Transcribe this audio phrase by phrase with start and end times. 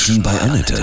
[0.00, 0.82] Menschen bei Annette.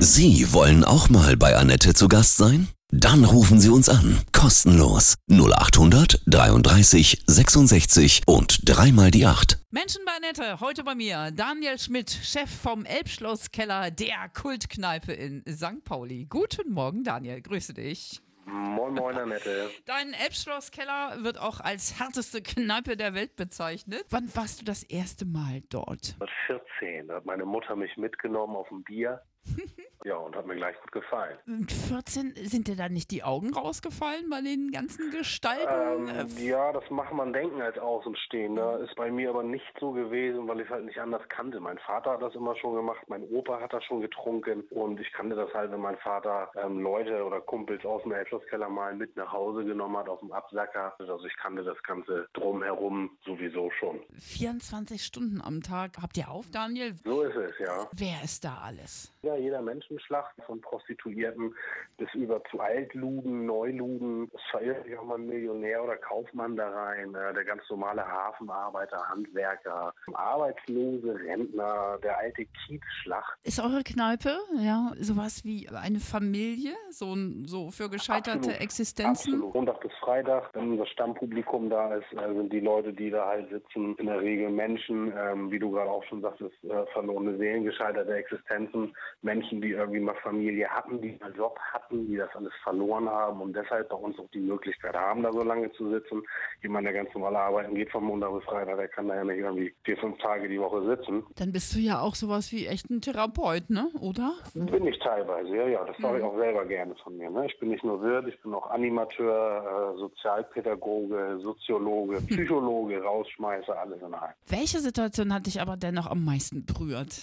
[0.00, 2.68] Sie wollen auch mal bei Annette zu Gast sein?
[2.90, 4.20] Dann rufen Sie uns an.
[4.32, 5.14] Kostenlos.
[5.30, 9.58] 0800 33 66 und dreimal die 8.
[9.70, 15.82] Menschen bei Annette, heute bei mir Daniel Schmidt, Chef vom Elbschlosskeller der Kultkneipe in St.
[15.82, 16.26] Pauli.
[16.28, 18.20] Guten Morgen, Daniel, grüße dich.
[18.50, 19.70] Moin, moin, Annette.
[19.86, 24.04] Dein Elbschlosskeller wird auch als härteste Kneipe der Welt bezeichnet.
[24.10, 26.16] Wann warst du das erste Mal dort?
[26.18, 29.22] Mit 14 da hat meine Mutter mich mitgenommen auf ein Bier.
[30.04, 31.36] ja, und hat mir gleich gut gefallen.
[31.46, 36.08] Mit 14 sind dir da nicht die Augen rausgefallen bei den ganzen Gestalten?
[36.08, 38.78] Ähm, Äh, ja, das macht man denken als Außenstehender.
[38.78, 38.84] Mhm.
[38.84, 41.60] Ist bei mir aber nicht so gewesen, weil ich es halt nicht anders kannte.
[41.60, 45.12] Mein Vater hat das immer schon gemacht, mein Opa hat das schon getrunken und ich
[45.12, 49.16] kannte das halt, wenn mein Vater ähm, Leute oder Kumpels aus dem Elbschlosskeller mal mit
[49.16, 50.94] nach Hause genommen hat auf dem Absacker.
[50.98, 54.00] Also ich kannte das Ganze drumherum sowieso schon.
[54.18, 55.92] 24 Stunden am Tag.
[56.00, 56.94] Habt ihr auf, Daniel?
[57.04, 57.88] So ist es, ja.
[57.92, 59.12] Wer ist da alles?
[59.22, 61.54] Ja, jeder Menschenschlag von Prostituierten
[61.96, 64.30] bis über zu Altluden, Neuluden.
[64.34, 68.06] Es verirrt sich auch mal ein Millionär oder Kaufmann da rein, äh, der ganz normale
[68.06, 73.38] Hafenarbeiter, Handwerker, Arbeitslose, Rentner, der alte Kiezschlacht.
[73.42, 78.60] Ist eure Kneipe, ja, sowas wie eine Familie, so, ein- so für gescheiterte Absolut.
[78.60, 79.34] Existenzen?
[79.34, 79.54] Absolut.
[79.54, 83.50] Montag bis Freitag, wenn unser Stammpublikum da ist, äh, sind die Leute, die da halt
[83.50, 87.64] sitzen, in der Regel Menschen, ähm, wie du gerade auch schon sagtest, äh, verlorene Seelen,
[87.64, 92.52] gescheiterte Existenzen, Menschen, die irgendwie mal Familie hatten, die einen Job hatten, die das alles
[92.62, 96.22] verloren haben und deshalb bei uns auch die Möglichkeit haben, da so lange zu sitzen.
[96.62, 99.38] Jemand, der ganz normal arbeiten geht von Montag bis Freitag, der kann da ja nicht
[99.38, 101.24] irgendwie vier, fünf Tage die Woche sitzen.
[101.36, 103.88] Dann bist du ja auch sowas wie echt ein Therapeut, ne?
[104.00, 104.32] Oder?
[104.54, 105.84] Bin ich teilweise, ja, ja.
[105.84, 106.28] Das sage ich Mhm.
[106.30, 107.30] auch selber gerne von mir.
[107.30, 107.46] Ne?
[107.46, 114.00] Ich bin nicht nur Wirt, ich bin auch Animateur, äh, Sozialpädagoge, Soziologe, Psychologe, Rausschmeißer, alles
[114.00, 114.32] in einem.
[114.48, 117.20] Welche Situation hat dich aber dennoch am meisten berührt?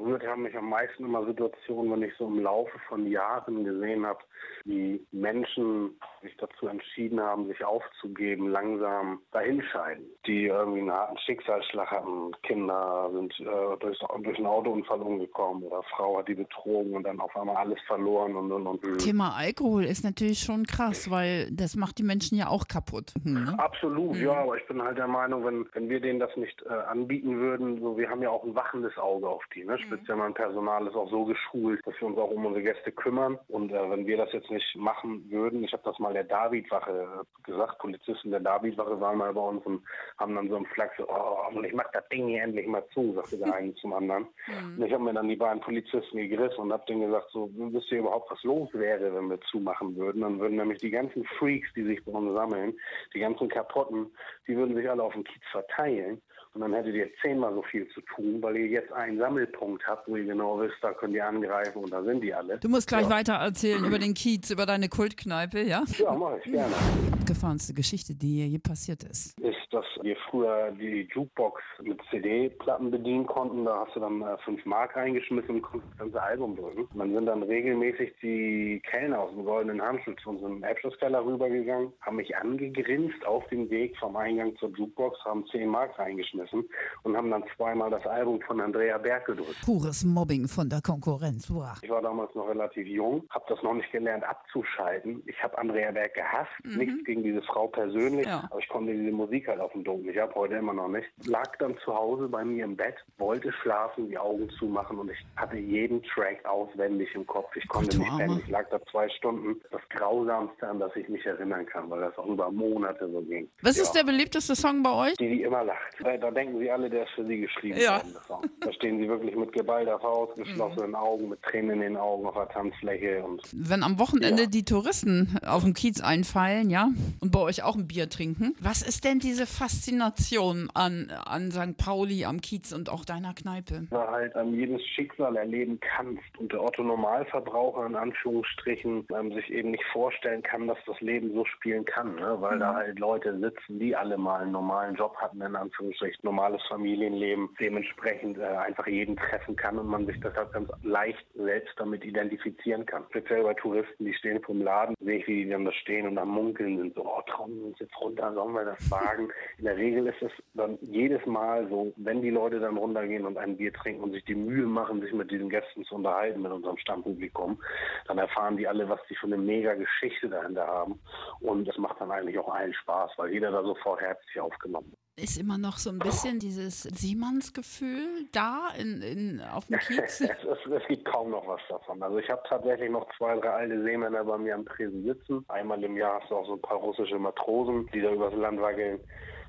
[0.00, 4.06] Berührt haben mich am meisten immer Situationen, wenn ich so im Laufe von Jahren gesehen
[4.06, 4.20] habe,
[4.64, 5.90] wie Menschen
[6.22, 10.04] sich dazu entschieden haben, sich aufzugeben, langsam dahinscheiden.
[10.26, 15.82] Die irgendwie einen harten Schicksalsschlag hatten, Kinder sind äh, durch, durch einen Autounfall umgekommen oder
[15.94, 18.98] Frau hat die betrogen und dann auf einmal alles verloren und und und.
[18.98, 23.12] Thema Alkohol ist natürlich schon krass, weil das macht die Menschen ja auch kaputt.
[23.22, 23.54] Hm, ne?
[23.58, 26.72] Absolut, ja, aber ich bin halt der Meinung, wenn, wenn wir denen das nicht äh,
[26.72, 29.64] anbieten würden, so wir haben ja auch ein wachendes Auge auf die.
[29.64, 29.78] Ne?
[29.90, 33.38] Speziell mein Personal ist auch so geschult, dass wir uns auch um unsere Gäste kümmern.
[33.48, 37.24] Und äh, wenn wir das jetzt nicht machen würden, ich habe das mal der Davidwache
[37.42, 39.82] gesagt, Polizisten der Davidwache waren mal bei uns und
[40.18, 42.84] haben dann so einen Flachs, so, oh, und ich mach das Ding hier endlich mal
[42.94, 44.28] zu, sagte der eine zum anderen.
[44.76, 47.90] Und ich habe mir dann die beiden Polizisten gegriffen und habe denen gesagt, so, wisst
[47.90, 50.22] ihr überhaupt, was los wäre, wenn wir zumachen würden?
[50.22, 52.74] Dann würden nämlich die ganzen Freaks, die sich bei uns sammeln,
[53.14, 54.10] die ganzen Kapotten,
[54.46, 56.20] die würden sich alle auf den Kiez verteilen.
[56.52, 60.08] Und dann hättet ihr zehnmal so viel zu tun, weil ihr jetzt einen Sammelpunkt habt,
[60.08, 62.58] wo ihr genau wisst, da könnt ihr angreifen und da sind die alle.
[62.58, 63.10] Du musst gleich ja.
[63.10, 65.84] weiter erzählen über den Kiez, über deine Kultkneipe, ja?
[65.98, 66.74] Ja, mache ich gerne.
[67.12, 69.38] Abgefahrenste Geschichte, die je passiert ist.
[69.40, 73.64] ist, dass wir früher die Jukebox mit CD-Platten bedienen konnten.
[73.64, 76.88] Da hast du dann äh, 5 Mark reingeschmissen und konntest das ganze Album drücken.
[76.98, 82.16] Dann sind dann regelmäßig die Kellner aus dem Goldenen Handschuh zu unserem Abschlusskeller rübergegangen, haben
[82.16, 86.68] mich angegrinst auf dem Weg vom Eingang zur Jukebox, haben 10 Mark reingeschmissen
[87.02, 89.56] und haben dann zweimal das Album von Andrea Berg gedrückt.
[89.64, 91.46] Pures Mobbing von der Konkurrenz.
[91.48, 91.74] Boah.
[91.82, 95.22] Ich war damals noch relativ jung, habe das noch nicht gelernt abzuschalten.
[95.26, 98.48] Ich habe Andrea Berg gehasst, nichts gegen diese Frau persönlich, Ja.
[98.50, 100.14] aber ich konnte diese Musik halt auf dem Dunkeln.
[100.14, 101.06] Ich habe heute immer noch nicht.
[101.26, 105.18] Lag dann zu Hause bei mir im Bett, wollte schlafen, die Augen zumachen und ich
[105.36, 107.54] hatte jeden Track auswendig im Kopf.
[107.56, 108.40] Ich konnte nicht pennen.
[108.44, 109.60] Ich lag da zwei Stunden.
[109.70, 113.48] Das Grausamste, an das ich mich erinnern kann, weil das auch über Monate so ging.
[113.62, 113.82] Was Ja.
[113.82, 115.14] ist der beliebteste Song bei euch?
[115.16, 115.78] Die, die immer lacht.
[116.02, 118.02] Da, da denken sie alle, der ist für sie geschrieben Ja.
[118.28, 118.50] worden.
[118.60, 122.34] Da stehen sie wirklich mit geballter Faust, geschlossenen Augen, mit Tränen in den Augen auf
[122.34, 124.48] der Tanzfläche und Wenn am Wochenende Ja.
[124.48, 126.88] die Touristen auf dem Kiez einfallen, ja,
[127.20, 131.76] und bei euch auch ein Bier trinken, was ist denn diese Faszination an, an St.
[131.76, 133.86] Pauli, am Kiez und auch deiner Kneipe?
[133.90, 139.50] da halt ähm, jedes Schicksal erleben kannst und der Otto Normalverbraucher in Anführungsstrichen ähm, sich
[139.50, 142.36] eben nicht vorstellen kann, dass das Leben so spielen kann, ne?
[142.40, 146.62] weil da halt Leute sitzen, die alle mal einen normalen Job hatten, in Anführungsstrichen normales
[146.68, 152.04] Familienleben, dementsprechend äh, einfach jeden treffen kann und man sich deshalb ganz leicht selbst damit
[152.04, 153.04] identifizieren kann.
[153.10, 156.18] Speziell bei Touristen, die stehen vom Laden, sehe ich, wie die dann da stehen und
[156.18, 159.28] am Munkeln sind, so, oh, trauen wir uns jetzt runter, sollen wir das wagen?
[159.58, 163.36] In der Regel ist es dann jedes Mal so, wenn die Leute dann runtergehen und
[163.38, 166.52] ein Bier trinken und sich die Mühe machen, sich mit diesen Gästen zu unterhalten, mit
[166.52, 167.60] unserem Stammpublikum,
[168.06, 171.00] dann erfahren die alle, was die für eine mega Geschichte dahinter haben.
[171.40, 175.09] Und das macht dann eigentlich auch allen Spaß, weil jeder da sofort herzlich aufgenommen wird.
[175.22, 180.20] Ist immer noch so ein bisschen dieses Seemannsgefühl da in, in, auf dem Kiez?
[180.20, 182.02] es, es, es, gibt kaum noch was davon.
[182.02, 185.44] Also ich habe tatsächlich noch zwei, drei alte Seemänner bei mir am Tresen sitzen.
[185.48, 188.60] Einmal im Jahr hast du auch so ein paar russische Matrosen, die da übers Land
[188.60, 189.00] wackeln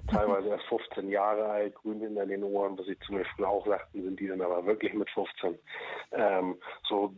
[0.07, 3.65] teilweise erst 15 Jahre alt, grün hinter den Ohren, was sie zu mir früher auch
[3.65, 5.57] sagten, sind die dann aber wirklich mit 15.
[6.11, 6.57] Ähm,
[6.87, 7.13] so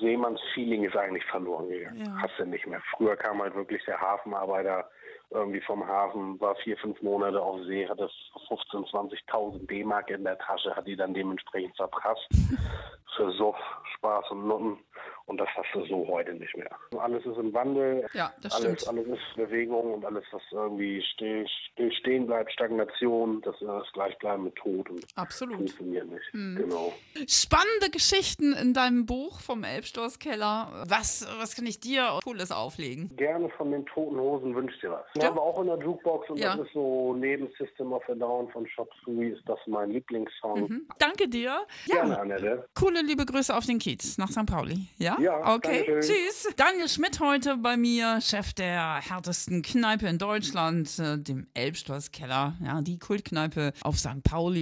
[0.00, 2.04] Seemanns-Feeling ist eigentlich verloren gegangen.
[2.04, 2.14] Ja.
[2.20, 2.82] Hast du nicht mehr.
[2.96, 4.88] Früher kam halt wirklich der Hafenarbeiter
[5.32, 8.10] irgendwie vom Hafen, war vier, fünf Monate auf See, hatte
[8.48, 12.26] 15.000, 20.000 D-Mark in der Tasche, hat die dann dementsprechend verprasst
[13.16, 13.56] für Soff,
[13.96, 14.78] Spaß und Nutten.
[15.26, 16.70] Und das hast du so heute nicht mehr.
[16.98, 18.98] Alles ist im Wandel, ja, das alles, stimmt.
[18.98, 23.92] alles ist Bewegung und alles, was irgendwie still, still stehen bleibt, Stagnation, das ist das
[23.92, 25.56] Gleichbleiben mit Tod und Absolut.
[25.56, 26.32] funktioniert nicht.
[26.32, 26.56] Hm.
[26.56, 26.92] Genau.
[27.28, 30.84] Spannende Geschichten in deinem Buch vom Elbstoßkeller.
[30.88, 33.16] Was, was kann ich dir Cooles auflegen?
[33.16, 35.06] Gerne von den Toten Hosen wünscht dir was.
[35.22, 36.56] Ich habe auch in der Jukebox und ja.
[36.56, 40.60] das ist so neben System of a Down von Shop Suey ist das mein Lieblingssong.
[40.60, 40.88] Mhm.
[40.98, 41.66] Danke dir.
[41.86, 42.20] Gerne, ja.
[42.20, 42.68] Annette.
[42.74, 44.46] Coole liebe Grüße auf den Kiez nach St.
[44.46, 44.88] Pauli.
[44.98, 45.16] Ja?
[45.20, 45.54] Ja.
[45.54, 45.84] Okay.
[46.00, 46.48] Tschüss.
[46.56, 52.54] Daniel Schmidt heute bei mir, Chef der härtesten Kneipe in Deutschland, äh, dem Elbstoßkeller.
[52.64, 54.22] Ja, die Kultkneipe auf St.
[54.22, 54.60] Pauli.